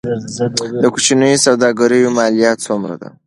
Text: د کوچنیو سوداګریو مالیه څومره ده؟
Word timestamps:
د 0.83 0.85
کوچنیو 0.93 1.43
سوداګریو 1.45 2.15
مالیه 2.17 2.51
څومره 2.65 2.95
ده؟ 3.01 3.09